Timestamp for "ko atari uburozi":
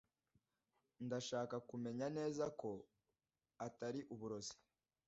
2.59-4.55